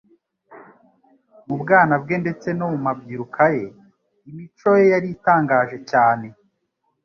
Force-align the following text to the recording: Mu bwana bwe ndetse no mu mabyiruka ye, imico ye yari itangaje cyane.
Mu 1.47 1.55
bwana 1.61 1.93
bwe 2.03 2.15
ndetse 2.23 2.47
no 2.57 2.65
mu 2.71 2.79
mabyiruka 2.85 3.43
ye, 3.55 3.65
imico 4.29 4.69
ye 4.79 4.85
yari 4.93 5.07
itangaje 5.15 5.77
cyane. 5.91 6.27